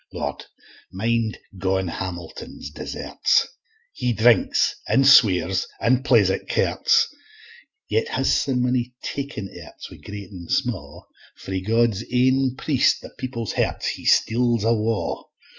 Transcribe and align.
Lord, 0.11 0.45
mind 0.91 1.37
Gaw'n 1.59 1.87
Hamilton's 1.87 2.71
deserts; 2.71 3.47
He 3.93 4.13
drinks, 4.13 4.73
an' 4.87 5.03
swears, 5.03 5.67
an' 5.79 6.01
plays 6.01 6.31
at 6.31 6.49
cartes, 6.49 7.07
Yet 7.87 8.07
has 8.07 8.33
sae 8.33 8.53
mony 8.55 8.95
takin 9.03 9.47
arts, 9.63 9.91
Wi' 9.91 9.97
great 9.97 10.31
and 10.31 10.49
sma', 10.49 11.01
Frae 11.35 11.61
God's 11.61 12.03
ain 12.11 12.55
priest 12.57 13.03
the 13.03 13.11
people's 13.19 13.53
hearts 13.53 13.89
He 13.89 14.05
steals 14.05 14.65
awa. 14.65 15.23